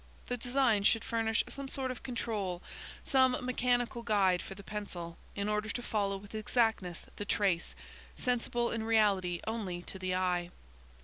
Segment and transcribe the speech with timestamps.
[0.25, 2.63] The design should furnish some sort of control,
[3.03, 7.75] some mechanical guide, for the pencil, in order to follow with exactness the trace,
[8.17, 10.49] sensible in reality only to the eye.